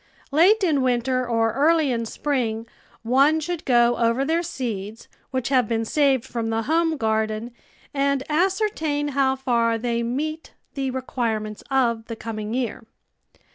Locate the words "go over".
3.65-4.25